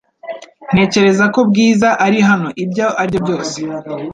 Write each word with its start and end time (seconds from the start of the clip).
Ntekereza 0.73 1.25
ko 1.33 1.39
Bwiza 1.49 1.89
ari 2.05 2.19
hano 2.29 2.49
ibyo 2.63 2.85
ari 3.01 3.09
byo 3.13 3.19
byose 3.25 3.57